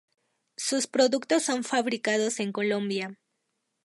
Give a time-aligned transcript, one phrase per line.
[0.57, 3.19] Sus productos son fabricados en Colombia.